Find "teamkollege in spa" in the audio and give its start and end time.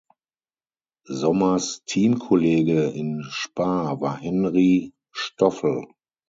1.85-3.99